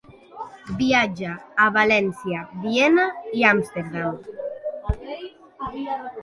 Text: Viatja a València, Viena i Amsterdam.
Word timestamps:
Viatja 0.77 1.33
a 1.65 1.67
València, 1.75 2.39
Viena 2.63 3.05
i 3.41 3.45
Amsterdam. 3.51 4.19